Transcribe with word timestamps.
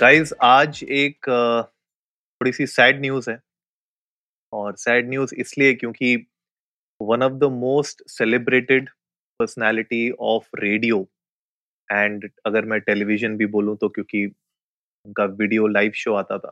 Guys 0.00 0.32
आज 0.44 0.82
एक 0.84 1.28
थोड़ी 1.28 2.50
सी 2.52 2.66
सैड 2.66 3.00
न्यूज़ 3.00 3.28
है। 3.30 3.38
और 4.52 4.74
सैड 4.76 5.08
न्यूज़ 5.10 5.34
इसलिए 5.34 5.72
क्योंकि 5.74 6.14
one 7.00 7.22
of 7.22 7.32
the 7.32 7.44
most 7.52 8.02
celebrated 8.08 8.88
personality 9.40 10.10
of 10.28 10.48
radio 10.60 11.00
and 11.88 12.28
अगर 12.46 12.64
मैं 12.64 12.80
टेलीविज़न 12.80 13.36
भी 13.36 13.46
बोलूँ 13.56 13.76
तो 13.76 13.88
क्योंकि 13.88 14.24
उनका 14.26 15.24
वीडियो 15.40 15.66
लाइव 15.68 15.92
शो 15.96 16.14
आता 16.14 16.38
था 16.38 16.50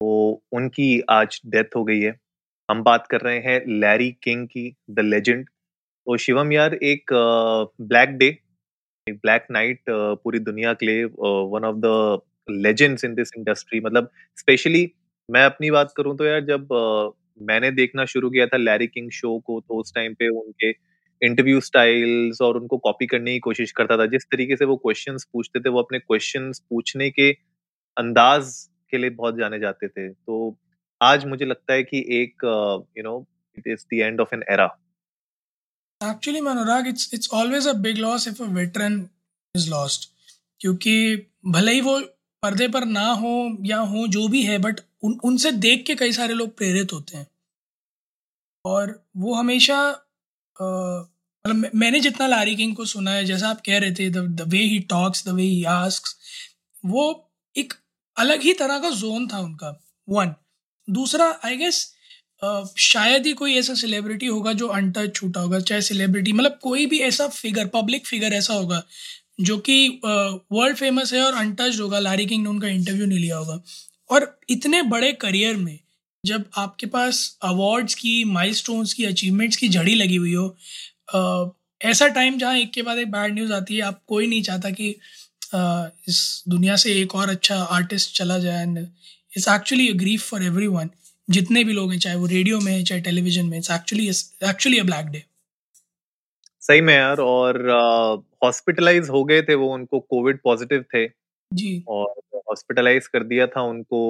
तो 0.00 0.42
उनकी 0.52 1.00
आज 1.10 1.40
डेथ 1.46 1.76
हो 1.76 1.84
गई 1.84 2.00
है। 2.00 2.16
हम 2.68 2.82
बात 2.82 3.06
कर 3.10 3.20
रहे 3.20 3.38
हैं 3.40 3.60
लैरी 3.80 4.10
किंग 4.22 4.46
की 4.48 4.70
द 4.90 5.00
लेजेंड 5.00 5.46
तो 5.48 6.16
शिवम 6.18 6.52
यार, 6.52 6.74
एक 6.74 7.12
ब्लैक 7.82 8.16
डे 8.18 8.36
एक 9.06 9.16
ब्लैक 9.16 9.46
नाइट 9.50 9.82
पूरी 9.90 10.38
दुनिया 10.40 10.72
के 10.74 10.86
लिए 10.86 11.04
one 11.04 11.64
of 11.64 11.76
the 11.78 12.20
legends 12.50 13.04
in 13.04 13.14
this 13.14 13.30
industry 13.38 13.80
मतलब 13.80 14.10
स्पेशली 14.38 14.90
मैं 15.28 15.44
अपनी 15.44 15.70
बात 15.70 15.92
करूँ 15.96 16.16
तो 16.16 16.24
यार 16.26 16.40
जब 16.44 16.72
अ, 16.72 17.10
मैंने 17.44 17.70
देखना 17.72 18.04
शुरू 18.06 18.30
किया 18.30 18.46
था 18.46 18.56
लैरी 18.56 18.86
किंग 18.86 19.10
शो 19.12 19.38
को 19.38 19.60
तो 19.60 19.80
उस 19.80 19.92
टाइम 19.94 20.14
पे 20.14 20.28
उनके 20.30 20.70
इंटरव्यू 21.22 21.60
स्टाइल्स 21.60 22.40
और 22.42 22.56
उनको 22.56 22.78
कॉपी 22.78 23.06
करने 23.06 23.32
की 23.32 23.38
कोशिश 23.40 23.72
करता 23.72 23.96
था। 23.98 24.06
जिस 24.06 24.24
तरीके 24.32 24.56
से 24.56 24.64
वो 24.64 24.76
क्वेश्चंस 24.76 25.24
पूछते 25.32 25.60
थे 25.60 25.68
वो 25.68 25.82
अपने 25.82 25.98
क्वेश्चंस 25.98 26.60
पूछने 26.70 27.10
के 27.10 27.30
अंदाज 27.96 28.52
के 28.92 28.98
लिए 28.98 29.10
बहुत 29.12 29.36
जाने 29.38 29.58
जाते 29.58 29.88
थे। 29.88 30.08
तो 30.08 30.56
आज 31.00 31.24
मुझे 31.26 31.44
लगता 31.44 31.72
है 31.74 31.82
कि 31.84 32.04
एक 32.12 32.44
you 32.98 33.02
know 33.04 33.26
it 33.56 33.66
is 33.68 33.84
the 33.94 34.00
end 34.00 34.20
of 34.20 34.34
an 34.34 34.42
era 34.50 34.66
actually 36.00 36.40
Anurag 36.48 36.86
it's 36.88 37.10
it's 37.14 37.28
always 37.34 37.66
a 37.68 37.72
big 37.82 37.96
loss 37.98 38.28
if 38.28 38.42
a 38.42 38.46
veteran 38.54 39.00
is 39.54 39.70
lost 39.70 40.10
क्योंकि 40.60 40.94
भले 41.46 41.72
ही 41.72 41.80
वो 41.80 41.98
पर्दे 42.42 42.68
पर 42.68 42.84
ना 42.84 43.06
हो 43.12 43.56
या 43.66 43.78
हो, 43.78 44.06
जो 44.08 44.28
भी 44.28 44.42
है 44.42 44.58
बट 44.58 44.80
उन, 45.02 45.18
उनसे 45.24 45.50
देख 45.52 45.84
के 45.86 45.94
कई 45.94 46.12
सारे 46.12 46.34
लोग 46.34 46.56
प्रेरित 46.56 46.92
होते 46.92 47.16
हैं। 47.16 47.26
और 48.64 49.00
वो 49.16 49.34
हमेशा 49.34 49.78
मतलब 50.56 51.70
मैंने 51.74 52.00
जितना 52.00 52.26
लारी 52.26 52.54
किंग 52.56 52.74
को 52.76 52.84
सुना 52.84 53.10
है, 53.10 53.24
जैसा 53.24 53.48
आप 53.48 53.60
कह 53.66 53.78
रहे 53.78 53.92
थे 53.92 54.08
the 54.10 54.44
way 54.48 54.58
he 54.58 54.78
talks 54.90 55.26
the 55.26 55.30
way 55.30 55.42
he 55.42 55.62
asks 55.64 56.16
वो 56.86 57.04
एक 57.56 57.72
अलग 58.16 58.42
ही 58.42 58.52
तरह 58.54 58.78
का 58.78 58.90
जोन 58.92 59.26
था 59.28 59.38
उनका। 59.40 59.70
वन 60.08 60.34
दूसरा 60.88 61.26
आई 61.44 61.56
गेस 61.56 61.86
शायद 62.78 63.26
ही 63.26 63.32
कोई 63.32 63.54
ऐसा 63.58 63.74
सेलिब्रिटी 63.74 64.26
होगा 64.26 64.52
जो 64.52 64.66
अनटच 64.68 65.14
छूटा 65.14 65.40
होगा, 65.40 65.60
चाहे 65.60 65.82
सेलिब्रिटी 65.82 66.32
मतलब 66.32 66.58
कोई 66.62 66.86
भी 66.86 66.98
ऐसा 67.02 67.26
फिगर 67.28 67.66
पब्लिक 67.68 68.06
फिगर 68.06 68.32
ऐसा 68.32 68.54
होगा 68.54 68.82
जो 69.38 69.56
कि 69.58 69.88
वर्ल्ड 70.52 70.76
फ़ेमस 70.76 71.12
है 71.12 71.22
और 71.22 71.34
अनटच्ड 71.34 71.80
होगा। 71.80 71.98
लारी 71.98 72.26
किंग 72.26 72.42
ने 72.42 72.48
उनका 72.50 72.68
इंटरव्यू 72.68 73.06
नहीं 73.06 73.18
लिया 73.18 73.36
होगा। 73.36 73.60
और 74.10 74.38
इतने 74.50 74.82
बड़े 74.82 75.12
करियर 75.12 75.56
में 75.56 75.78
जब 76.24 76.44
आपके 76.58 76.86
पास 76.86 77.38
अवार्ड्स 77.42 77.94
की 77.94 78.22
माइलस्टोन्स 78.24 78.92
की 78.92 79.04
अचीवमेंट्स 79.04 79.56
की 79.56 79.68
झड़ी 79.68 79.94
लगी 79.94 80.16
हुई 80.16 80.34
हो 80.34 80.48
अ, 81.14 81.50
ऐसा 81.80 82.08
टाइम 82.08 82.38
जहाँ 82.38 82.56
एक 82.58 82.72
के 82.72 82.82
बाद 82.82 82.98
एक 82.98 83.10
बैड 83.10 83.34
न्यूज़ 83.34 83.52
आती 83.52 83.76
है 83.76 83.82
आप 83.82 84.02
कोई 84.08 84.26
नहीं 84.26 84.42
चाहता 84.42 84.70
कि 84.70 84.90
अ, 85.54 85.88
इस 86.08 86.44
दुनिया 86.48 86.76
से 86.76 86.92
एक 87.02 87.14
और 87.14 87.30
अच्छा 87.30 87.56
आर्टिस्ट 87.56 88.16
चला 88.16 88.38
जाए। 88.38 88.62
And 88.62 88.78
it's 88.78 89.48
actually 89.48 89.88
a 89.88 89.92
grief 89.94 90.28
for 90.30 90.44
every 90.44 90.68
जितने 91.30 91.64
भी 91.64 91.72
लोग 91.72 91.92
हैं 91.92 91.98
चाहे 91.98 92.16
वो 92.16 92.26
रेडियो 92.26 92.60
में 92.60 92.84
चाहे 92.84 93.00
टेलीविज़न 93.00 93.46
में 93.46 93.58
it's 93.58 93.70
actually 93.70 94.08
actually 94.48 94.78
a 94.78 94.82
black 94.82 95.06
day 95.06 95.22
सही 96.68 96.80
में 96.80 96.92
यार 96.94 97.20
और 97.20 97.58
हॉस्पिटलाइज 98.44 99.08
हो 99.10 99.22
गए 99.24 99.42
थे 99.42 99.54
वो 99.54 99.72
उनको 99.74 100.00
कोविड 100.00 100.38
पॉजिटिव 100.44 100.84
थे। 100.94 101.06
जी। 101.50 101.84
और 101.88 102.14
हॉस्पिटलाइज 102.48 103.06
कर 103.06 103.22
दिया 103.24 103.46
था 103.46 103.62
उनको 103.64 104.00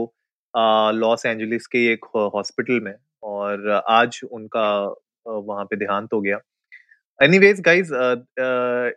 लॉस 0.95 1.27
एंजलिस 1.27 1.67
के 1.67 1.85
एक 1.93 2.05
हॉस्पिटल 2.35 2.81
में। 2.85 2.95
और 3.23 3.71
आज 3.89 4.21
उनका 4.33 4.69
वहाँ 5.27 5.65
पे 5.65 5.77
देहांत 5.77 6.13
हो 6.13 6.21
गया। 6.21 6.39
Anyways 7.19 7.61
guys 7.61 7.91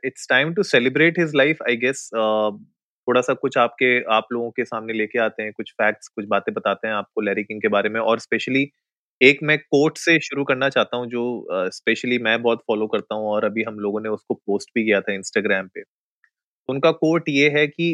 it's 0.06 0.28
time 0.30 0.54
to 0.54 0.64
celebrate 0.64 1.20
his 1.20 1.36
life 1.36 1.62
I 1.70 1.76
guess 1.78 2.10
थोड़ा 2.14 3.22
सा 3.22 3.34
कुछ 3.36 3.58
आपके 3.58 3.98
आप 4.14 4.28
लोगों 4.34 4.50
के 4.52 4.66
सामने 4.66 4.94
लेके 4.94 5.20
आते 5.20 5.44
हैं 5.44 5.52
कुछ 5.54 5.72
फैक्ट्स 5.74 6.08
कुछ 6.08 6.26
बातें 6.30 6.54
बताते 6.54 6.88
हैं 6.88 6.96
आपको 6.96 7.22
लैरी 7.22 7.44
किंग 7.44 7.62
के 7.62 7.68
बारे 7.68 7.90
में। 7.90 8.00
और 8.02 8.20
स्पेशली 8.20 8.70
एक 9.22 9.40
मैं 9.44 9.58
कोट 9.60 9.98
से 9.98 10.18
शुरू 10.20 10.44
करना 10.44 10.68
चाहता 10.70 10.98
हूँ 10.98 11.08
जो 11.08 11.24
स्पेशली 11.72 12.18
uh, 12.18 12.24
मैं 12.24 12.42
बहुत 12.42 12.60
फॉलो 12.68 12.88
करता 12.88 13.16
हूँ 13.16 13.28
और 13.30 13.46
अभी 13.46 13.64
हम 13.64 13.80
लोगों 13.80 14.00
ने 14.02 14.10
उसको 14.10 14.34
पोस्ट 14.36 14.70
भी 14.76 14.84
किया 14.86 15.02
था 15.02 15.14
इंस्टाग्राम 15.14 15.68
पे। 15.68 15.84
उनका 16.70 16.92
कोट 16.94 17.30
ये 17.30 17.50
है 17.50 17.66
कि 17.68 17.90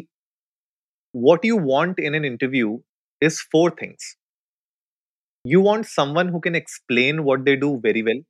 what 1.15 1.45
you 1.45 1.59
want 1.61 1.99
in 1.99 2.15
an 2.15 2.25
interview 2.25 2.81
is 3.21 3.41
four 3.51 3.75
things 3.81 4.15
you 5.45 5.61
want 5.61 5.85
some 5.85 6.13
one 6.17 6.29
who 6.29 6.39
can 6.39 6.55
explain 6.55 7.19
what 7.19 7.43
they 7.43 7.55
do 7.55 7.75
very 7.85 8.01
well 8.01 8.23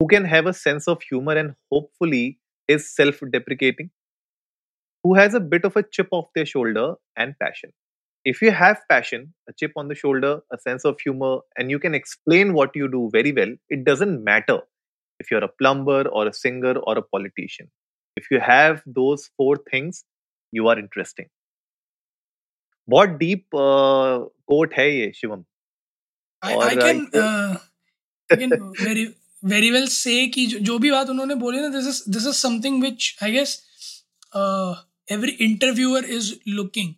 who 0.00 0.06
can 0.06 0.26
have 0.26 0.48
a 0.48 0.52
sense 0.54 0.88
of 0.88 1.04
humour 1.04 1.38
and 1.38 1.50
hopefully 1.72 2.24
is 2.68 2.82
self 2.84 3.24
deprecating 3.26 3.88
who 5.04 5.14
has 5.14 5.36
a 5.36 5.40
bit 5.50 5.66
of 5.66 5.78
a 5.78 5.82
chip 5.92 6.14
of 6.14 6.26
their 6.34 6.46
shoulder 6.46 6.94
and 7.18 7.34
passion 7.34 7.70
If 8.25 8.41
you 8.41 8.51
have 8.51 8.81
passion, 8.89 9.33
a 9.49 9.53
chip 9.53 9.73
on 9.75 9.89
the 9.89 9.95
shoulder, 9.95 10.39
a 10.51 10.57
sense 10.57 10.85
of 10.85 10.99
humor, 10.99 11.39
and 11.57 11.69
you 11.69 11.79
can 11.79 11.93
explain 11.93 12.53
what 12.53 12.75
you 12.75 12.87
do 12.87 13.09
very 13.11 13.33
well, 13.33 13.53
it 13.69 13.83
doesn't 13.83 14.23
matter 14.23 14.59
if 15.19 15.29
you're 15.29 15.43
a 15.43 15.49
plumber 15.61 16.07
or 16.07 16.27
a 16.27 16.33
singer 16.33 16.75
or 16.77 16.97
a 16.97 17.01
politician. 17.01 17.69
If 18.17 18.31
you 18.31 18.39
have 18.39 18.81
those 18.85 19.29
four 19.37 19.57
things, 19.71 20.05
you 20.51 20.67
are 20.69 20.79
interesting. 20.79 21.29
बहुत 22.89 23.09
deep 23.19 23.45
quote 24.51 24.73
है 24.77 24.89
ये 24.95 25.11
शिवम 25.15 25.43
आई 26.43 26.55
और, 26.55 26.63
I 26.63 26.75
can 26.75 27.05
uh, 27.05 27.57
I 28.31 28.37
can 28.37 28.53
very 28.81 29.05
very 29.51 29.69
well 29.71 29.87
say 29.87 30.25
कि 30.27 30.45
जो, 30.45 30.59
जो 30.59 30.77
भी 30.79 30.91
बात 30.91 31.09
उन्होंने 31.09 31.35
बोली 31.43 31.59
ना 31.61 31.67
this 31.77 31.87
is 31.87 32.03
this 32.15 32.27
is 32.27 32.35
something 32.41 32.81
which 32.81 33.15
I 33.23 33.31
guess 33.31 33.55
every 35.11 35.31
interviewer 35.47 36.05
is 36.17 36.39
looking 36.47 36.93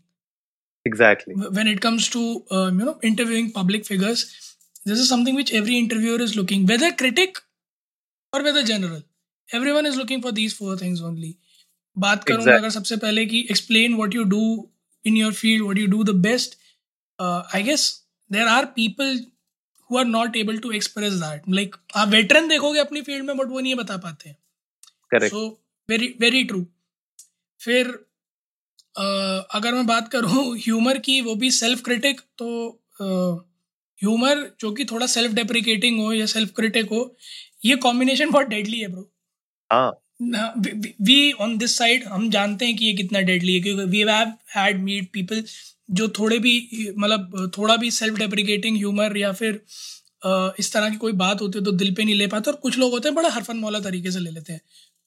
exactly 0.88 1.36
when 1.60 1.70
it 1.74 1.80
comes 1.86 2.08
to 2.16 2.24
um, 2.58 2.80
you 2.82 2.88
know 2.90 2.96
interviewing 3.12 3.48
public 3.60 3.86
figures 3.92 4.24
this 4.90 5.00
is 5.04 5.08
something 5.12 5.38
which 5.42 5.52
every 5.60 5.78
interviewer 5.84 6.20
is 6.28 6.34
looking 6.40 6.66
whether 6.72 6.90
critic 7.02 7.40
or 8.34 8.42
whether 8.48 8.64
general 8.72 9.02
everyone 9.50 9.90
is 9.92 9.98
looking 10.02 10.22
for 10.26 10.32
these 10.40 10.56
four 10.62 10.76
things 10.84 11.02
only 11.10 11.32
बात 11.98 12.24
करूंगा 12.30 12.44
Exact- 12.44 12.60
अगर 12.64 12.70
सबसे 12.78 12.98
पहले 13.06 13.26
कि 13.34 13.42
explain 13.56 13.98
what 14.02 14.16
you 14.20 14.26
do 14.36 14.44
in 15.06 15.18
your 15.22 15.32
field 15.42 15.66
what 15.70 15.82
you 15.84 15.90
do 15.96 16.04
the 16.12 16.16
best 16.28 16.56
uh, 17.20 17.42
I 17.60 17.62
guess 17.70 17.86
there 18.30 18.48
are 18.56 18.64
people 18.80 19.14
who 19.90 19.98
are 20.02 20.08
not 20.14 20.38
able 20.42 20.60
to 20.66 20.72
express 20.80 21.20
that 21.26 21.48
like 21.60 21.78
आप 22.04 22.10
veteran 22.16 22.50
देखोगे 22.50 22.80
अपनी 22.80 23.02
field 23.10 23.26
में 23.26 23.38
बट 23.38 23.48
वो 23.56 23.60
नहीं 23.60 23.76
बता 23.84 23.98
पाते 24.08 24.30
हैं 24.30 24.38
correct 25.12 25.36
so 25.36 25.46
very 25.90 26.08
very 26.26 26.44
true 26.52 26.66
फिर 27.62 27.88
अ, 27.88 28.04
अगर 28.95 29.75
मैं 29.75 29.87
बात 29.87 30.09
करूँ 30.09 30.57
ह्यूमर 30.59 30.99
की 30.99 31.21
वो 31.21 31.35
भी 31.35 31.51
सेल्फ 31.51 31.83
क्रिटिक 31.83 32.21
तो 32.39 32.49
ह्यूमर 34.01 34.51
जो 34.61 34.73
कि 34.73 34.85
थोड़ा 34.85 35.07
सेल्फ 35.07 35.33
डेप्रिकेटिंग 35.33 36.01
हो 36.01 36.13
या 36.13 36.27
सेल्फ 36.27 36.53
क्रिटिक 36.57 36.91
हो 36.91 37.17
ये 37.65 37.77
कॉम्बिनेशन 37.77 38.31
बहुत 38.31 38.47
डेडली 38.47 38.79
है 38.81 38.89
ब्रो 38.89 39.11
हाँ। 39.71 40.53
वी 41.03 41.33
ऑन 41.33 41.57
दिस 41.59 41.77
साइड 41.79 42.05
हम 42.05 42.31
जानते 42.31 42.65
हैं 42.67 42.77
कि 42.77 42.85
ये 42.85 42.93
कितना 42.93 43.21
डेडली 43.21 43.55
है 43.55 43.61
क्योंकि 43.61 43.85
we 43.85 44.01
have 44.11 44.33
had 44.57 44.83
meet 44.83 45.11
people 45.13 45.45
जो 45.91 46.09
थोड़े 46.09 46.39
भी 46.39 46.55
मतलब 46.99 47.53
थोड़ा 47.59 47.77
भी 47.77 47.91
सेल्फ 47.91 48.19
डेप्रिकेटिंग 48.19 48.77
ह्यूमर 48.77 49.17
या 49.17 49.33
फिर 49.33 49.55
अ, 50.25 50.53
इस 50.59 50.73
तरह 50.73 50.91
की 50.91 50.97
कोई 50.97 51.13
बात 51.13 51.41
होती 51.43 51.59
है 51.59 51.65
तो 51.65 51.73
दिल 51.73 51.95
पे 51.95 52.05
नहीं 52.05 52.15
ले 52.15 52.27
पाते 52.27 52.51
और 52.51 52.57
कुछ 52.57 52.79
लोग 52.79 52.93
होते 52.93 53.09
हैं 53.09 53.15
बड़ा 53.15 53.29
हरफन 53.29 53.57
मौला 53.57 53.81
तरीके 53.81 54.11
से 54.11 54.19
ले 54.21 54.31
लेते 54.31 54.53
हैं। 54.53 54.61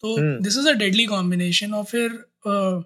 तो। 0.04 0.16
This 0.44 0.58
is 0.58 0.68
a 0.70 0.72
deadly 0.74 1.06
combination 1.06 1.74
और 1.74 1.84
फिर 1.84 2.12
अ, 2.48 2.84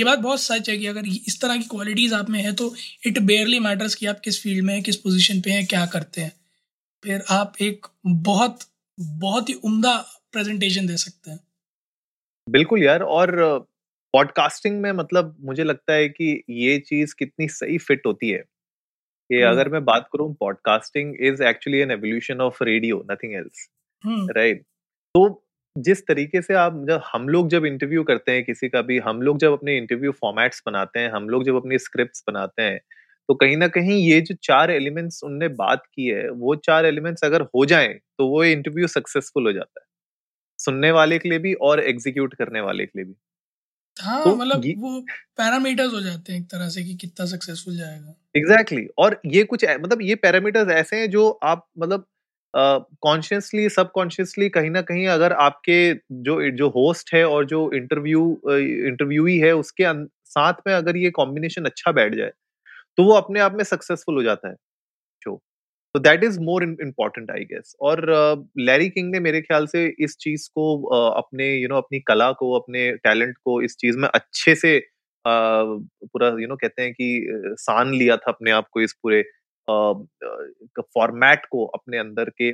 ये 0.00 0.04
बात 0.04 0.18
बहुत 0.18 0.40
सच 0.40 0.68
है 0.70 0.78
कि 0.78 0.86
अगर 0.86 1.06
इस 1.06 1.40
तरह 1.40 1.56
की 1.56 1.62
क्वालिटीज़ 1.62 2.14
आप 2.14 2.30
में 2.30 2.42
है 2.42 2.52
तो 2.52 2.74
इट 3.06 3.18
बेयरली 3.18 3.58
मैटर्स 3.58 3.94
कि 3.94 4.06
आप 4.06 4.20
किस 4.20 4.42
फ़ील्ड 4.42 4.64
में 4.64 4.74
हैं 4.74 4.82
किस 4.82 4.96
पोजीशन 4.96 5.40
पे 5.40 5.50
हैं 5.50 5.66
क्या 5.66 5.86
करते 5.86 6.20
हैं। 6.20 6.32
फिर 7.04 7.24
आप 7.30 7.52
एक 7.60 7.86
बहुत 8.06 8.58
बहुत 8.98 9.48
ही 9.48 9.54
उम्दा 9.54 9.96
प्रेजेंटेशन 10.32 10.86
दे 10.86 10.96
सकते 10.96 11.30
हैं। 11.30 11.40
बिल्कुल 12.48 12.82
यार 12.82 13.02
और 13.02 13.36
पॉडकास्टिंग 14.14 14.80
में 14.80 14.92
मतलब 14.92 15.36
मुझे 15.40 15.64
लगता 15.64 15.92
है 15.92 16.08
कि 16.08 16.42
ये 16.50 16.78
चीज़ 16.78 17.14
कितनी 17.18 17.48
सही 17.48 17.78
फिट 17.78 18.06
होती 18.06 18.30
है। 18.30 18.38
कि 19.30 19.36
हम्म। 19.36 19.50
अगर 19.50 19.68
मैं 19.68 19.84
बात 19.84 20.08
करूँ 20.12 20.34
podcasting 20.34 21.14
is 21.20 21.42
actually 21.42 21.78
an 21.78 21.90
evolution 21.90 22.40
of 22.40 22.62
radio 22.64 23.04
nothing 23.10 23.34
else 23.34 23.68
right 24.36 24.62
तो 25.14 25.41
जिस 25.76 26.06
तरीके 26.06 26.42
से 26.42 26.54
आप 26.54 26.84
जब 26.88 27.02
हम 27.04 27.28
लोग 27.28 27.48
जब 27.48 27.64
इंटरव्यू 27.64 28.02
करते 28.02 28.32
हैं 28.32 28.44
किसी 28.44 28.68
का 28.68 28.82
भी 28.82 28.98
हम 28.98 29.22
लोग 29.22 29.38
जब 29.38 29.52
अपने 29.52 29.76
इंटरव्यू 29.76 30.12
फॉर्मेट्स 30.12 30.62
बनाते 30.66 31.00
हैं 31.00 31.10
हम 31.10 31.28
लोग 31.28 31.44
जब 31.44 31.56
अपनी 31.56 31.78
स्क्रिप्ट्स 31.78 32.24
बनाते 32.26 32.62
हैं 32.62 32.78
तो 33.28 33.34
कहीं 33.34 33.56
ना 33.56 33.68
कहीं 33.68 33.96
ये 33.98 34.20
जो 34.20 34.34
चार 34.42 34.70
एलिमेंट्स 34.70 35.22
उनने 35.24 35.48
बात 35.56 35.82
की 35.86 36.06
है 36.06 36.28
वो 36.30 36.54
चार 36.64 36.86
एलिमेंट्स 36.86 37.24
अगर 37.24 37.42
हो 37.54 37.64
जाए 37.64 37.88
तो 38.18 38.26
वो 38.28 38.44
इंटरव्यू 38.44 38.86
सक्सेसफुल 38.86 39.46
हो 39.46 39.52
जाता 39.52 39.80
है 39.80 39.86
सुनने 40.58 40.90
वाले 40.90 41.18
के 41.18 41.28
लिए 41.28 41.38
भी 41.38 41.52
और 41.62 41.80
एग्जीक्यूट 41.84 42.34
करने 42.34 42.60
वाले 42.60 42.86
के 42.86 42.98
लिए 42.98 43.06
भी 43.06 43.14
हाँ 43.96 44.22
तो 44.24 44.34
मतलब 44.36 44.64
ये 44.64 44.74
वो 44.78 45.00
पैरामीटर्स 45.36 45.92
हो 45.92 46.00
जाते 46.00 46.32
हैं 46.32 46.40
एक 46.40 46.46
तरह 46.46 46.68
से 46.68 46.82
कि 46.84 46.94
कितना 46.94 47.26
सक्सेसफुल 47.26 47.76
जाएगा 47.76 48.14
एग्जैक्टली 48.36 48.76
exactly. 48.76 48.98
और 48.98 49.20
ये 49.26 49.44
कुछ 49.44 49.64
मतलब 49.64 50.02
ये 50.02 50.14
पैरामीटर्स 50.14 50.68
ऐसे 50.72 50.96
हैं 50.96 51.10
जो 51.10 51.28
आप 51.44 51.66
मतलब 51.78 52.06
कॉन्शियसली 53.02 53.68
सबकॉन्शियसली 53.68 54.48
कहीं 54.48 54.70
ना 54.70 54.82
कहीं 54.82 55.06
अगर 55.06 55.32
आपके 55.32 55.94
जो 55.94 56.50
जो 56.50 56.68
होस्ट 56.68 57.14
है 57.14 57.24
और 57.28 57.46
जो 57.46 57.70
इंटरव्यू 57.72 58.40
इंटरव्यूई 58.86 59.38
है 59.38 59.52
उसके 59.52 59.84
अं- 59.84 60.06
साथ 60.24 60.54
में 60.66 60.74
अगर 60.74 60.96
ये 60.96 61.10
कॉम्बिनेशन 61.10 61.64
अच्छा 61.64 61.92
बैठ 61.92 62.14
जाए 62.14 62.32
तो 62.96 63.04
वो 63.04 63.14
अपने 63.14 63.40
आप 63.40 63.54
में 63.54 63.64
सक्सेसफुल 63.64 64.16
हो 64.16 64.22
जाता 64.22 64.48
है। 64.48 64.54
शो 65.24 65.40
तो 65.94 66.00
that 66.00 66.24
is 66.24 66.40
more 66.40 66.62
important 66.64 67.30
I 67.30 67.44
guess 67.44 67.76
और 67.80 68.06
लैरी 68.58 68.88
किंग 68.90 69.12
ने 69.12 69.20
मेरे 69.20 69.40
ख्याल 69.42 69.66
से 69.66 69.96
इस 69.98 70.16
चीज़ 70.20 70.48
को 70.48 70.66
uh, 70.94 71.18
अपने 71.18 71.54
यू 71.54 71.60
you 71.60 71.68
नो 71.68 71.74
know, 71.74 71.84
अपनी 71.84 72.00
कला 72.00 72.32
को 72.32 72.60
अपने 72.60 72.92
टैलेंट 72.92 73.36
को 73.36 73.62
इस 73.62 73.76
चीज़ 73.76 73.98
में 73.98 74.08
अच्छे 74.08 74.54
से 74.54 74.78
uh, 74.78 75.86
पूरा 76.04 76.28
यू 76.28 76.32
you 76.32 76.40
नो 76.40 76.46
know, 76.46 76.58
कहते 76.60 76.82
हैं 76.82 76.92
कि 76.92 77.40
uh, 77.48 77.56
सान 77.58 77.94
लिया 77.94 78.16
था 78.16 78.32
अपने 78.32 78.50
आप 78.50 78.68
को 78.72 78.80
इस 78.80 78.92
पूरे 78.92 79.24
फॉर्मेट 79.70 81.46
को 81.50 81.64
अपने 81.68 81.98
अंदर 81.98 82.30
के 82.40 82.50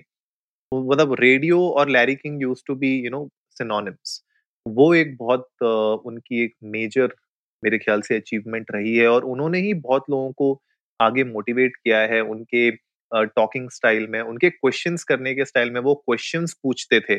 मतलब 0.72 1.14
रेडियो 1.20 1.60
और 1.70 1.88
Larry 1.90 2.14
King 2.16 2.42
use 2.42 2.62
to 2.66 2.74
be, 2.76 2.92
you 3.04 3.10
know 3.10 3.28
synonyms 3.58 4.22
वो 4.66 4.94
एक 4.94 5.16
बहुत 5.18 5.46
उनकी 6.06 6.44
एक 6.44 6.54
मेजर 6.72 7.14
मेरे 7.62 7.78
ख्याल 7.78 8.00
से 8.02 8.16
अचीवमेंट 8.16 8.66
रही 8.74 8.96
है 8.96 9.08
और 9.08 9.24
उन्होंने 9.26 9.58
ही 9.60 9.74
बहुत 9.76 10.04
लोगों 10.10 10.32
को 10.32 10.60
आगे 11.00 11.24
मोटिवेट 11.24 11.76
किया 11.76 12.00
है 12.12 12.20
उनके 12.22 12.70
टॉकिंग 13.12 13.68
स्टाइल 13.70 14.06
में, 14.10 14.20
उनके 14.20 14.50
क्वेश्चंस 14.50 15.04
करने 15.04 15.34
के 15.34 15.44
स्टाइल 15.44 15.70
में 15.72 15.80
वो 15.82 15.94
क्वेश्चंस 15.96 16.54
पूछते 16.62 17.00
थे। 17.00 17.18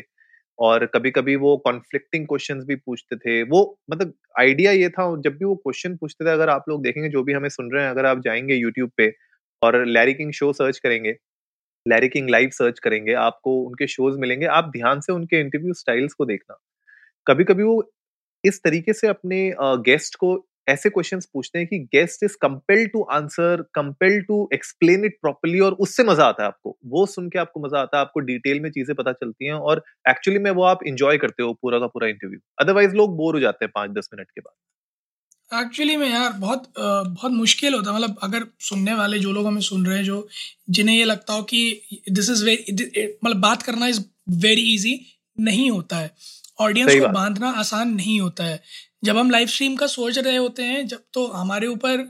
और 0.58 0.84
कभी 0.94 1.10
कभी 1.10 1.36
वो 1.36 1.56
कॉन्फ्लिक्टिंग 1.66 2.26
क्वेश्चंस 2.28 2.64
भी 2.66 2.76
पूछते 2.76 3.16
थे। 3.16 3.42
वो 3.44 3.60
मतलब 3.90 4.12
आइडिया 4.40 4.72
ये 4.72 4.88
था 4.90 5.04
जब 5.24 5.36
भी 5.38 5.44
वो 5.44 5.54
क्वेश्चन 5.56 5.96
पूछते 5.96 6.24
थे, 6.26 6.30
अगर 6.30 6.48
आप 6.50 6.64
लोग 6.68 6.82
देखेंगे, 6.84 7.08
जो 7.10 7.22
भी 7.24 7.32
हमें 7.32 7.48
सुन 7.48 7.70
रहे 7.72 7.84
हैं, 7.84 7.90
अगर 7.90 8.06
आप 8.06 8.20
जाएँगे 8.24 8.54
यूट्यूब 8.56 8.90
पे 8.96 9.08
और 9.62 9.84
लैरी 9.86 10.14
किंग 10.14 10.32
शो 10.34 10.52
सर्च 10.54 10.78
करेंगे 10.78 11.16
लैरी 11.86 12.08
किंग 12.08 12.28
लाइव 12.30 12.50
सर्च 12.52 12.78
करेंगे, 12.80 13.12
आपको 13.14 13.52
उनके 13.62 13.86
शोज़ 13.88 14.18
मिलेंगे। 14.20 14.46
आप 14.48 14.70
ध्यान 14.72 15.00
से 15.00 15.12
उनके 15.12 15.40
इंटरव्यू 15.40 15.74
स्टाइल्स 15.74 16.14
को 16.14 16.24
देखना। 16.26 16.56
कभी 17.26 17.44
कभी 17.44 17.62
वो 17.64 17.82
इस 18.44 18.62
तरीके 18.64 18.92
से 18.92 19.08
अपने 19.08 19.38
गेस्ट 19.86 20.16
को 20.16 20.30
ऐसे 20.68 20.90
क्वेश्चंस 20.90 21.26
पूछते 21.34 21.58
हैं 21.58 21.68
कि 21.68 21.78
guest 21.94 22.24
is 22.24 22.36
compel 22.42 22.86
to 22.88 23.02
answer 23.12 23.62
compel 23.74 24.20
to 24.22 24.48
explain 24.54 25.04
it 25.04 25.18
properly 25.22 25.60
और 25.60 25.72
उससे 25.80 26.04
मज़ा 26.04 26.26
आता 26.26 26.42
है 26.42 26.48
आपको। 26.48 26.76
वो 26.86 27.06
सुन 27.08 27.28
के 27.30 27.38
आपको 27.38 27.60
मज़ा 27.60 27.80
आता 27.80 27.96
है, 27.96 28.00
आपको 28.02 28.20
डिटेल 28.22 28.60
में 28.60 28.70
चीज़ें 28.70 28.94
पता 28.96 29.12
चलती 29.14 29.46
हैं 29.46 29.54
और 29.54 29.84
एक्चुअली 30.10 30.40
में 30.40 30.50
वो 30.52 30.64
आप 30.64 30.84
इंजॉय 30.86 31.18
करते 31.18 31.42
हो 31.42 31.52
पूरा 31.54 31.78
का 31.78 31.86
पूरा 31.88 32.08
इंटरव्यू 32.08 32.40
अदरवाइज़ 32.60 32.94
लोग 32.96 33.16
बोर 33.16 33.34
हो 33.34 33.40
जाते 33.40 33.64
हैं 33.64 33.72
पाँच 33.74 33.90
दस 33.92 34.10
मिनट 34.14 34.30
के 34.30 34.40
बाद। 34.40 34.54
एक्चुअली 35.50 35.96
में 35.96 36.08
यार 36.10 36.32
बहुत 36.32 36.72
बहुत 36.78 37.32
मुश्किल 37.32 37.74
होता 37.74 37.90
है। 37.90 37.96
मतलब 37.96 38.18
अगर 38.22 38.46
सुनने 38.60 38.94
वाले 38.94 39.18
जो 39.18 39.32
लोग 39.32 39.46
हमें 39.46 39.60
सुन 39.60 39.86
रहे 39.86 39.96
हैं 39.96 40.04
जो 40.04 40.28
जिन्हें 40.70 40.96
ये 40.96 41.04
लगता 41.04 41.34
हो 41.34 41.42
कि 41.42 41.60
दिस 42.10 42.30
इज़ 42.30 42.44
वेरी 42.44 43.06
मतलब 43.24 43.36
बात 43.40 43.62
करना 43.62 43.86
इज़ 43.86 44.00
वेरी 44.44 44.74
इजी 44.74 45.00
नहीं 45.40 45.70
होता 45.70 45.96
है। 45.96 46.10
ऑडियंस 46.60 46.88
को 47.00 47.08
बांधना 47.12 47.50
आसान 47.60 47.94
नहीं 47.94 48.20
होता 48.20 48.44
है। 48.44 48.60
जब 49.04 49.16
हम 49.16 49.30
लाइव 49.30 49.46
स्ट्रीम 49.48 49.76
का 49.76 49.86
सोच 49.86 50.18
रहे 50.18 50.36
होते 50.36 50.62
हैं 50.62 50.86
जब 50.86 51.02
तो 51.14 51.26
हमारे 51.26 51.66
ऊपर 51.66 52.00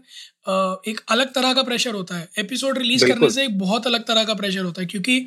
एक 0.90 1.00
अलग 1.10 1.32
तरह 1.34 1.52
का 1.54 1.62
प्रेशर 1.62 1.94
होता 1.94 2.16
है। 2.18 2.28
एपिसोड 2.38 2.78
रिलीज़ 2.78 3.04
करने 3.06 3.30
से 3.30 3.44
एक 3.44 3.58
बहुत 3.58 3.86
अलग 3.86 4.04
तरह 4.06 4.24
का 4.24 4.34
प्रेशर 4.34 4.64
होता 4.64 4.80
है 4.82 4.86
क्योंकि 4.86 5.18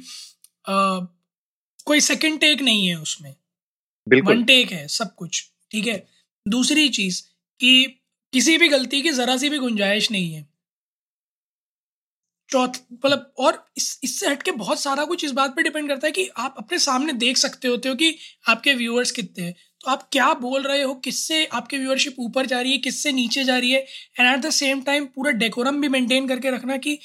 अ, 0.66 0.74
कोई 1.86 2.00
सेकंड 2.02 2.40
टेक 2.40 2.62
नहीं 2.62 2.88
है 2.88 2.96
उसमें। 3.00 3.34
वन 4.28 4.44
टेक 4.46 4.72
है 4.72 4.88
सब 4.90 5.14
कुछ 5.16 5.44
ठीक 5.72 5.88
है? 5.88 6.06
दूसरी 6.46 6.88
चीज़ 6.90 7.22
कि 7.60 8.00
किसी 8.34 8.58
भी 8.58 8.68
गलती 8.70 9.02
की 9.02 9.12
जरा 9.12 9.38
सी 9.38 9.50
भी 9.50 9.58
गुंजाइश 9.60 10.12
नहीं 10.12 10.34
है। 10.34 10.48
चौथ 12.50 12.80
मतलब 12.94 13.34
और 13.40 13.66
इस, 13.78 14.00
इससे 14.04 14.28
हटके 14.28 14.52
बहुत 14.54 14.80
सारा 14.80 15.04
कुछ 15.06 15.24
इस 15.26 15.32
बात 15.34 15.56
पे 15.56 15.64
डिपेंड 15.64 15.88
करता 15.90 16.08
है 16.08 16.12
कि 16.12 16.28
आप 16.38 16.56
अपने 16.58 16.80
सामने 16.80 17.14
देख 17.16 17.38
सकते 17.38 17.68
होते 17.68 17.90
हो 17.90 17.96
कि 17.96 18.16
आपके 18.50 18.74
व्यूअर्स 18.74 19.12
कितने 19.12 19.46
हैं। 19.46 19.56
तो 19.82 19.90
आप 19.92 20.08
क्या 20.12 20.34
बोल 20.36 20.62
रहे 20.64 20.82
हो, 20.82 20.94
किससे 20.96 21.46
आपके 21.48 21.78
व्यूअरशिप 21.78 22.16
ऊपर 22.20 22.46
जा 22.46 22.60
रही 22.62 22.72
है, 22.72 22.78
किससे 22.80 23.12
नीचे 23.12 23.44
जा 23.44 23.58
रही 23.58 23.72
है 23.72 23.80
and 24.20 24.28
at 24.28 24.46
the 24.46 24.50
same 24.52 24.82
time 24.84 25.06
पूरा 25.16 25.32
डेकोरम 25.40 25.82
भी 25.82 25.90
मेंटेन 25.90 26.28
करके 26.28 26.52
रखना 26.52 26.78
कि 26.78 26.96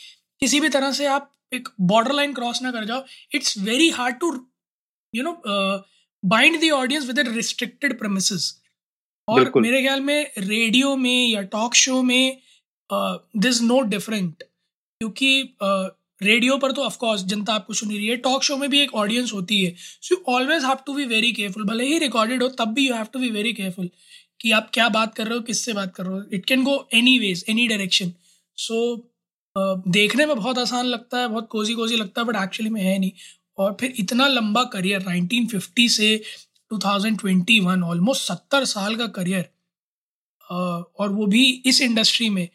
किसी 0.42 0.60
भी 0.60 0.68
तरह 0.68 0.92
से 0.92 1.06
आप 1.08 1.32
एक 1.54 1.68
बॉर्डर 1.82 2.12
लाइन 2.12 2.32
क्रॉस 2.34 2.62
ना 2.62 2.70
कर 2.72 2.84
जाओ। 2.84 3.04
It's 3.34 3.58
very 3.60 3.88
hard 3.90 4.18
to 4.20 4.32
you 5.14 5.22
know 5.22 5.32
bind 6.22 6.60
the 6.60 6.70
audience 6.74 7.06
with 7.06 7.18
restricted 7.28 7.98
premises 8.00 8.50
और 9.28 9.52
मेरे 9.56 9.80
ख्याल 9.82 10.00
में 10.00 10.30
रेडियो 10.38 10.96
में 10.96 11.28
या 11.28 11.42
टॉक 11.52 11.74
शो 11.74 12.02
में 12.02 12.38
दिस 12.90 13.60
नो 13.62 13.80
डिफरेंट 13.88 14.42
क्योंकि 14.42 15.56
रेडियो 16.20 16.56
पर 16.58 16.72
तो 16.72 16.82
ऑफकोर्स 16.82 17.24
जनता 17.24 17.54
आपको 17.54 17.74
सुन 17.74 17.88
रही 17.88 18.06
है 18.06 18.16
टॉक 18.18 18.42
शो 18.42 18.56
में 18.56 18.68
भी 18.70 18.80
एक 18.80 18.94
ऑडियंस 18.94 19.32
होती 19.32 19.64
है। 19.64 19.74
So 19.76 20.14
you 20.14 20.34
always 20.34 20.64
have 20.64 20.78
to 20.86 20.94
be 20.94 21.04
very 21.06 21.32
careful 21.32 21.64
भले 21.64 21.84
ही 21.86 21.98
रिकॉर्डेड 21.98 22.42
हो 22.42 22.48
तब 22.58 22.72
भी 22.74 22.86
you 22.88 22.94
have 22.94 23.06
to 23.12 23.18
be 23.18 23.30
very 23.30 23.52
careful 23.52 23.90
कि 24.40 24.50
आप 24.52 24.70
क्या 24.74 24.88
बात 24.88 25.14
कर 25.14 25.26
रहे 25.26 25.34
हो 25.34 25.40
किससे 25.42 25.72
बात 25.72 25.94
कर 25.94 26.06
रहे 26.06 26.14
हो। 26.14 26.24
It 26.32 26.44
can 26.46 26.62
go 26.64 26.88
any 26.94 27.18
ways 27.18 27.44
any 27.48 27.66
direction 27.68 28.12
so 28.58 28.96
देखने 29.56 30.26
में 30.26 30.36
बहुत 30.36 30.58
आसान 30.58 30.86
लगता 30.86 31.18
है 31.18 31.28
बहुत 31.28 31.48
कोजी 31.50 31.74
कोजी 31.74 31.96
लगता 31.96 32.20
है 32.20 32.26
बट 32.26 32.36
एक्चुअली 32.42 32.70
में 32.70 32.80
है 32.82 32.98
नहीं। 32.98 33.12
और 33.58 33.76
फिर 33.80 33.94
इतना 33.98 34.26
लंबा 34.28 34.62
करियर 34.72 35.00
1950 35.02 35.88
से 35.88 36.10
2021 36.72 37.82
ऑलमोस्ट 37.84 38.22
सत्तर 38.22 38.64
साल 38.64 38.96
का 38.96 39.06
करियर 39.06 39.48
और 40.50 41.12
वो 41.12 41.26
भी 41.26 41.44
इस 41.66 41.80
इंडस्ट्री 41.82 42.28
में 42.28 42.48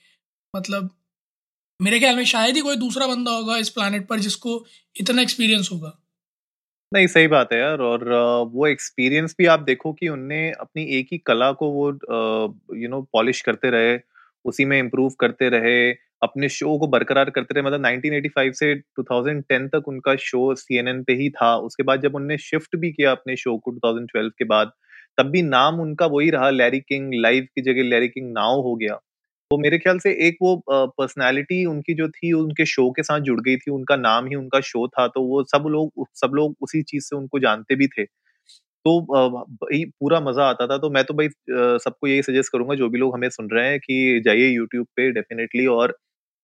मतलब 0.55 0.89
मेरे 1.79 1.99
ख्याल 1.99 2.15
में 2.15 2.25
शायद 2.25 2.55
ही 2.55 2.61
कोई 2.61 2.75
दूसरा 2.75 3.07
बंदा 3.07 3.31
होगा 3.31 3.57
इस 3.57 3.69
प्लानट 3.69 4.07
पर 4.07 4.19
जिसको 4.19 4.65
इतना 4.95 5.21
एक्सपीरियंस 5.21 5.69
होगा। 5.71 5.99
नहीं, 6.93 7.07
सही 7.07 7.27
बात 7.27 7.53
है 7.53 7.59
यार, 7.59 7.81
और 7.81 8.03
वो 8.53 8.67
एक्सपीरियंस 8.67 9.35
भी 9.37 9.45
आप 9.45 9.59
देखो 9.59 9.93
कि 9.93 10.07
उनने 10.07 10.51
अपनी 10.51 10.83
एक 10.97 11.07
ही 11.11 11.17
कला 11.17 11.51
को 11.51 11.69
वो 11.69 11.87
यू 12.77 12.89
नो 12.89 13.01
पॉलिश 13.13 13.41
करते 13.41 13.69
रहे, 13.69 13.99
उसी 14.45 14.65
में 14.65 14.77
इम्प्रूव 14.79 15.09
करते 15.09 15.49
रहे 15.49 15.91
अपने 16.23 16.49
शो 16.49 16.77
को 16.79 16.87
बरकरार 16.89 17.29
करते 17.31 17.53
रहे। 17.55 17.63
मतलब 17.63 17.81
1985 17.81 18.53
से 18.55 18.73
2010 18.75 19.67
तक 19.69 19.87
उनका 19.87 20.15
शो 20.21 20.53
सीएनएन 20.55 21.03
पे 21.03 21.13
ही 21.15 21.29
था। 21.31 21.55
उसके 21.59 21.83
बाद 21.83 22.01
जब 22.01 22.15
उनने 22.15 22.37
शिफ्ट 22.39 22.75
भी 22.77 22.91
किया 22.91 23.11
अपने 23.11 23.35
शो 23.37 23.57
को 23.59 23.71
2012 23.73 24.31
के 24.39 24.45
बाद, 24.47 24.71
तब 25.17 25.29
भी 25.31 25.41
नाम 25.43 25.79
उनका 25.81 26.05
वही 26.09 26.29
रहा 26.31 26.49
लैरी 26.51 26.79
किंग 26.81 27.13
लाइव 27.15 27.47
की 27.55 27.61
जगह 27.63 27.83
लैरी 27.85 28.07
किंग 28.09 28.31
नाउ 28.33 28.61
हो 28.63 28.75
गया। 28.77 28.95
तो 29.51 29.57
मेरे 29.59 29.77
ख्याल 29.79 29.99
से 29.99 30.11
एक 30.27 30.37
वो 30.41 30.55
पर्सनालिटी 30.69 31.65
उनकी 31.67 31.93
जो 31.95 32.07
थी, 32.09 32.31
उनके 32.33 32.65
शो 32.67 32.89
के 32.93 33.03
साथ 33.03 33.19
जुड़ 33.21 33.39
गई 33.41 33.57
थी, 33.57 33.71
उनका 33.71 33.95
नाम 33.97 34.27
ही 34.27 34.35
उनका 34.35 34.59
शो 34.63 34.87
था 34.89 35.07
तो 35.09 35.21
वो 35.25 35.43
सब 35.47 35.65
लोग 35.69 36.07
सब 36.17 36.31
लोग 36.35 36.55
उसी 36.63 36.81
चीज़ 36.83 37.03
से 37.05 37.15
उनको 37.17 37.39
जानते 37.41 37.75
भी 37.77 37.87
थे। 37.89 38.05
तो 38.85 38.99
भाई 39.03 39.83
पूरा 39.99 40.19
मज़ा 40.21 40.45
आता 40.45 40.67
था। 40.67 40.77
तो 40.79 40.89
मैं 40.91 41.03
तो 41.05 41.13
भाई 41.15 41.29
सबको 41.79 42.07
यही 42.07 42.21
सजेस्ट 42.23 42.51
करूँगा, 42.53 42.75
जो 42.75 42.89
भी 42.89 42.99
लोग 42.99 43.13
हमें 43.15 43.29
सुन 43.31 43.49
रहे 43.51 43.69
हैं, 43.69 43.79
कि 43.79 44.21
जाइए 44.25 44.49
यूट्यूब 44.49 44.87
पे 44.97 45.11
डेफिनेटली 45.13 45.65
और 45.69 45.97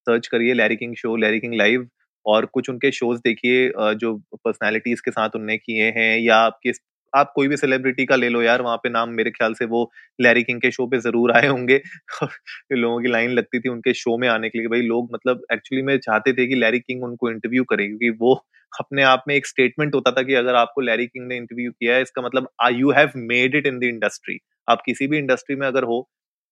सर्च 0.09 0.27
करिए 0.27 0.53
Larry 0.55 0.75
King 0.77 0.95
show 0.97 1.15
Larry 1.17 1.39
King 1.39 1.53
live 1.55 1.87
और 2.25 2.45
कुछ 2.53 2.69
उनके 2.69 2.91
शोज़ 2.93 3.19
देखिए 3.25 3.71
जो 3.97 4.15
पर्सनालिटीज 4.35 5.01
के 5.01 5.11
साथ 5.11 5.35
उनने 5.35 5.57
किए 5.59 5.91
हैं 5.97 6.17
या 6.19 6.37
आपके 6.39 6.71
आप 7.13 7.31
कोई 7.35 7.47
भी 7.47 7.57
सेलिब्रिटी 7.57 8.05
का 8.05 8.15
ले 8.15 8.27
लो 8.29 8.41
यार, 8.41 8.61
वहाँ 8.61 8.77
पे 8.77 8.89
नाम 8.89 9.09
मेरे 9.11 9.31
ख्याल 9.31 9.53
से 9.53 9.65
वो 9.65 9.79
लैरी 10.19 10.43
किंग 10.43 10.59
के 10.61 10.71
शो 10.71 10.85
पे 10.87 10.99
ज़रूर 10.99 11.31
आए 11.31 11.47
होंगे। 11.47 11.79
लोगों 12.73 12.99
की 13.01 13.07
लाइन 13.09 13.31
लगती 13.31 13.59
थी 13.59 13.69
उनके 13.69 13.93
शो 13.95 14.17
में 14.17 14.27
आने 14.29 14.49
के 14.49 14.59
लिए। 14.59 14.67
भाई 14.69 14.81
लोग 14.83 15.09
मतलब 15.13 15.41
एक्चुअली 15.53 15.81
में 15.83 15.97
चाहते 15.99 16.33
थे 16.33 16.47
कि 16.47 16.55
लैरी 16.55 16.79
किंग 16.79 17.03
उनको 17.03 17.29
इंटरव्यू 17.31 17.63
करें, 17.65 17.85
क्योंकि 17.87 18.09
वो 18.19 18.33
अपने 18.73 19.03
आप 19.05 19.23
में 19.27 19.35
एक 19.35 19.47
स्टेटमेंट 19.47 19.95
होता 19.95 20.11
था 20.11 20.23
कि 20.23 20.33
अगर 20.35 20.55
आपको 20.55 20.81
लैरी 20.81 21.07
किंग 21.07 21.27
ने 21.27 21.37
इंटरव्यू 21.37 21.71
किया 21.71 21.95
है, 21.95 22.01
इसका 22.01 22.21
मतलब 22.21 22.49
I 22.63 22.75
you 22.75 22.91
have 22.91 23.11
made 23.17 23.55
it 23.55 23.67
in 23.67 23.79
the 23.79 23.83
industry 23.85 24.39
आप 24.67 24.81
किसी 24.85 25.07
भी 25.07 25.17
इंडस्ट्री 25.17 25.55
में 25.55 25.67
अगर 25.67 25.83
हो 25.85 25.99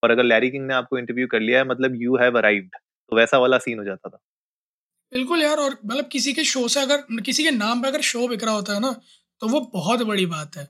और 0.04 0.12
अगर 0.12 0.24
लैरी 0.26 0.50
किंग 0.52 0.68
ने 0.68 0.74
आपको 0.74 0.98
इंटरव्यू 0.98 1.28
कर 1.28 1.40
लिया 1.42 1.60
है 1.60 1.68
मतलब 1.68 2.02
यू 2.02 2.18
हैव 2.18 2.38
अराइव्ड 2.38 2.76
तो 3.12 3.16
वैसा 3.16 3.38
वाला 3.38 3.58
सीन 3.60 3.78
हो 3.80 3.84
जाता 3.86 4.10
था। 4.10 4.20
बिल्कुल 5.12 5.42
यार 5.42 5.58
और 5.58 5.78
मतलब 5.86 6.08
किसी 6.12 6.34
के 6.34 6.44
शो 6.46 6.68
से 6.68 6.80
अगर 6.80 7.22
किसी 7.22 7.44
के 7.44 7.52
नाम 7.54 7.82
पे 7.82 7.88
अगर 7.88 8.02
शो 8.04 8.28
बिक 8.28 8.44
रहा 8.44 8.54
होता 8.54 8.74
है 8.74 8.80
ना 8.80 8.92
तो 9.42 9.48
वो 9.48 9.60
बहुत 9.74 10.02
बड़ी 10.04 10.26
बात 10.28 10.58
है। 10.58 10.68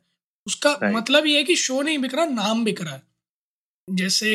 उसका 0.48 0.78
मतलब 0.86 1.26
ये 1.26 1.38
है 1.38 1.44
कि 1.44 1.56
शो 1.58 1.82
नहीं 1.82 1.98
बिक 1.98 2.16
रहा 2.16 2.26
नाम 2.26 2.64
बिक 2.64 2.82
रहा 2.82 2.94
है। 2.94 3.02
जैसे 3.88 4.32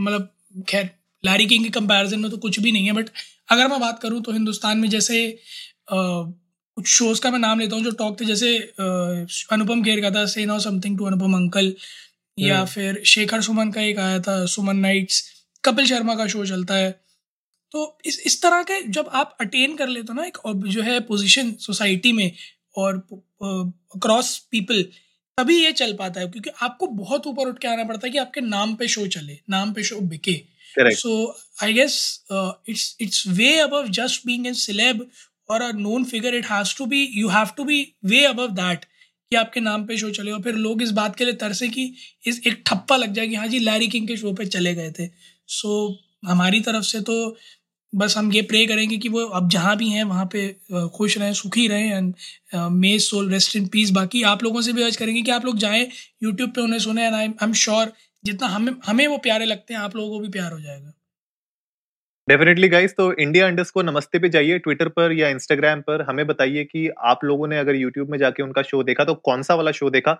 मतलब 0.00 0.28
खैर 0.68 0.90
लैरी 1.24 1.46
किंग 1.46 1.64
के 1.64 1.70
कंपैरिजन 1.70 2.20
में 2.20 2.30
तो 2.30 2.36
कुछ 2.38 2.58
भी 2.60 2.72
नहीं 2.72 2.86
है 2.86 2.92
बट 2.92 3.08
अगर 3.48 3.68
मैं 3.68 3.80
बात 3.80 4.00
करूँ 4.02 4.22
तो 4.22 4.32
हिंदुस्तान 4.32 4.78
में 4.78 4.88
जैसे 4.90 5.20
कुछ 5.90 6.86
शोज़ 6.88 7.20
का 7.20 7.30
मैं 7.30 7.38
नाम 7.38 7.60
लेता 7.60 7.76
हूँ 7.76 7.84
जो 7.84 7.90
टॉक 7.92 8.20
थे 8.20 8.24
जैसे 8.24 8.56
अनुपम 9.52 9.82
खेर 9.84 10.00
का 10.00 10.10
था 10.10 10.24
से 10.26 10.44
now 10.46 10.58
something 10.60 10.98
to 10.98 11.04
Anupam 11.04 11.34
uncle 11.34 11.74
या। 12.38 12.64
फिर 12.66 13.02
शेखर 13.06 13.40
सुमन 13.42 13.70
का 13.72 13.80
एक 13.82 13.98
आया 13.98 14.18
था 14.20 14.44
सुमन 14.48 14.76
नाइट्स 14.78 15.22
कपिल 15.64 15.86
शर्मा 15.86 16.14
का 16.14 16.26
शो 16.26 16.44
चलता 16.46 16.74
है। 16.74 16.90
तो 17.74 17.98
इस 18.04 18.18
इस 18.26 18.40
तरह 18.42 18.62
के 18.62 18.80
जब 18.88 19.08
आप 19.12 19.36
अटेन 19.40 19.76
कर 19.76 19.88
लेते 19.88 20.12
हो 20.12 20.14
ना 20.14 20.24
एक 20.24 20.38
जो 20.68 20.82
है 20.82 20.98
पोजीशन 21.06 21.52
सोसाइटी 21.60 22.12
में 22.12 22.30
और 22.76 22.96
अक्रॉस 23.42 24.36
पीपल 24.50 24.82
तभी 25.38 25.56
ये 25.64 25.72
चल 25.72 25.92
पाता 25.92 26.20
है 26.20 26.28
क्योंकि 26.28 26.50
आपको 26.62 26.86
बहुत 26.86 27.26
ऊपर 27.26 27.48
उठ 27.48 27.58
के 27.58 27.68
आना 27.68 27.84
पड़ता 27.84 28.06
है 28.06 28.12
कि 28.12 28.18
आपके 28.18 28.40
नाम 28.40 28.74
पे 28.74 28.88
शो 28.88 29.06
चले 29.06 29.38
नाम 29.50 29.72
पे 29.72 29.82
शो 29.82 29.98
बिके। 30.12 30.34
So 30.76 31.16
I 31.62 31.72
guess 31.72 31.96
it's 32.68 32.96
it's 33.00 33.26
way 33.28 33.52
above 33.60 33.88
just 33.98 34.26
being 34.26 34.46
a 34.46 34.52
celeb 34.60 35.06
और 35.50 35.62
a 35.62 35.70
known 35.78 36.04
figure 36.04 36.34
it 36.34 36.46
has 36.46 36.76
to 36.78 36.86
be 36.86 37.02
you 37.14 37.28
have 37.28 37.50
to 37.56 37.64
be 37.64 37.80
way 38.04 38.24
above 38.24 38.48
that 38.52 38.84
कि 38.84 39.36
आपके 39.36 39.60
नाम 39.60 39.84
पे 39.86 39.96
शो 39.96 40.10
चले। 40.10 40.30
और 40.30 40.42
फिर 40.42 40.54
लोग 40.54 40.82
इस 40.82 40.90
बात 40.92 41.16
के 41.16 41.24
लिए 41.24 41.34
तरसे 41.42 41.68
कि 41.68 41.92
इस 42.26 42.40
एक 42.46 42.62
ठप्पा 42.66 42.96
लग 42.96 43.12
जाए 43.12 43.26
कि 43.26 43.34
हाँ 43.34 43.46
जी 43.48 43.58
लैरी 43.58 43.88
किंग 43.88 44.08
के 44.08 44.16
शो 44.16 44.32
पे 44.32 44.46
चले 44.46 44.74
गए 44.74 44.90
थे। 44.90 45.06
सो 45.48 45.88
so, 45.88 46.28
हमारी 46.28 46.60
तरफ़ 46.60 46.84
से 46.84 47.00
तो 47.00 47.14
बस 47.94 48.16
हम 48.18 48.32
ये 48.32 48.42
प्रे 48.42 48.64
करेंगे 48.66 48.96
कि 48.98 49.08
वो 49.08 49.24
अब 49.38 49.48
जहाँ 49.50 49.76
भी 49.76 49.88
हैं, 49.88 50.04
वहाँ 50.04 50.28
पे 50.32 50.48
खुश 50.96 51.18
रहें, 51.18 51.32
सुखी 51.34 51.66
रहें 51.68 51.92
and 51.92 52.14
may 52.72 52.98
soul 53.00 53.30
rest 53.32 53.56
in 53.56 53.66
peace 53.68 53.90
बाकी 53.92 54.22
आप 54.24 54.42
लोगों 54.44 54.60
से 54.60 54.72
भी 54.72 54.82
अर्ज़ 54.82 54.98
करेंगे 54.98 55.22
कि 55.22 55.30
आप 55.30 55.44
लोग 55.44 55.58
जाएँ 55.58 55.86
यूट्यूब 56.22 56.50
पे 56.50 56.60
उन्हें 56.60 56.78
सुने 56.80 57.06
एंड 57.06 57.14
आई 57.14 57.28
एम 57.42 57.52
श्योर 57.54 57.92
जितना 58.24 58.48
हमें 58.48 58.72
हमें 58.86 59.06
वो 59.06 59.16
प्यारे 59.18 59.44
लगते 59.44 59.74
हैं, 59.74 59.80
आप 59.80 59.96
लोगों 59.96 60.10
को 60.10 60.20
भी 60.20 60.28
प्यार 60.30 60.52
हो 60.52 60.60
जाएगा। 60.60 60.92
डेफिनेटली 62.28 62.68
गाइस 62.68 62.94
तो 62.96 63.12
इंडिया 63.14 63.46
अंडर्स 63.46 63.70
को 63.70 63.82
नमस्ते 63.82 64.18
पे 64.18 64.28
जाइए 64.28 64.58
ट्विटर 64.58 64.88
पर 64.90 65.12
या 65.12 65.28
इंस्टाग्राम 65.28 65.80
पर 65.80 66.02
हमें 66.02 66.26
बताइए 66.26 66.64
कि 66.64 66.88
आप 67.04 67.24
लोगों 67.24 67.48
ने 67.48 67.58
अगर 67.58 67.74
यूट्यूब 67.76 68.10
में 68.10 68.18
जाके 68.18 68.42
उनका 68.42 68.62
शो 68.62 68.82
देखा 68.82 69.04
तो 69.04 69.14
कौन 69.24 69.42
सा 69.42 69.54
वाला 69.54 69.70
शो 69.72 69.90
देखा? 69.90 70.12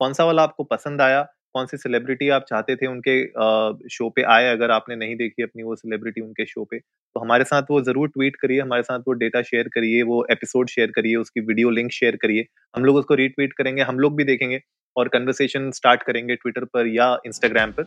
कौन 0.00 0.12
सा 0.12 0.24
वाला 0.24 0.42
आपको 0.42 0.64
पसंद 0.66 1.02
आया? 1.02 1.22
कौन 1.54 1.66
सी 1.66 1.76
सेलिब्रिटी 1.76 2.28
आप 2.30 2.44
चाहते 2.48 2.76
थे 2.76 2.86
उनके 2.86 3.88
शो 3.90 4.08
पे 4.10 4.22
आए, 4.24 4.48
अगर 4.48 4.70
आपने 4.70 4.96
नहीं 4.96 5.16
देखी 5.16 5.42
अपनी 5.42 5.62
वो 5.62 5.76
सेलिब्रिटी 5.76 6.20
उनके 6.20 6.46
शो 6.46 6.64
पे? 6.64 6.78
तो 7.16 7.20
हमारे 7.20 7.44
साथ 7.44 7.70
वो 7.70 7.80
ज़रूर 7.82 8.08
ट्वीट 8.08 8.36
करिए 8.36 8.60
हमारे 8.60 8.82
साथ 8.82 8.98
वो 9.06 9.12
डेटा 9.20 9.40
शेयर 9.42 9.68
करिए 9.68 10.02
वो 10.02 10.24
एपिसोड 10.30 10.68
शेयर 10.70 10.90
करिए 10.90 11.16
उसकी 11.16 11.40
वीडियो 11.40 11.70
लिंक 11.70 11.90
शेयर 11.92 12.16
करिए। 12.16 12.44
हम 12.74 12.84
लोग 12.84 12.96
उसको 12.96 13.14
रीट्वीट 13.14 13.52
करेंगे 13.52 13.82
हम 13.82 13.98
लोग 13.98 14.16
भी 14.16 14.24
देखेंगे 14.24 14.60
और 14.96 15.08
कन्वर्सेशन 15.08 15.70
स्टार्ट 15.70 16.02
करेंगे 16.02 16.34
ट्विटर 16.36 16.64
पर 16.66 16.86
या 16.88 17.16
इंस्टाग्राम 17.26 17.72
पर। 17.72 17.84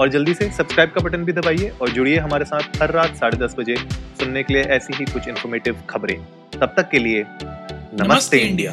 और 0.00 0.08
जल्दी 0.08 0.34
से 0.34 0.50
सब्सक्राइब 0.52 0.90
का 0.90 1.04
बटन 1.04 1.24
भी 1.24 1.32
दबाइए 1.32 1.68
और 1.70 1.90
जुड़िए 1.90 2.16
हमारे 2.18 2.44
साथ 2.44 2.82
हर 2.82 2.92
रात 2.92 3.16
साढ़े 3.16 3.38
दस 3.38 3.54
बजे 3.58 3.76
सुनने 4.20 4.42
के 4.42 4.54
लिए 4.54 4.62
ऐसी 4.76 4.94
ही 4.94 5.04
कुछ 5.04 5.28
इन्फॉर्मेटिव 5.28 5.82
खबरें। 5.90 6.16
तब 6.52 6.74
तक 6.76 6.88
के 6.90 6.98
लिए 6.98 7.22
नमस्ते, 7.22 8.04
नमस्ते 8.04 8.38
इंडिया। 8.40 8.72